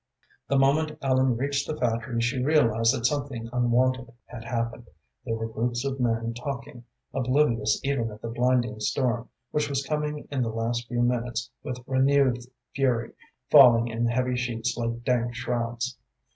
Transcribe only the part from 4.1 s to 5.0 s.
had happened.